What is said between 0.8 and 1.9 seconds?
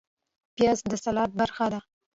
د سلاد برخه ده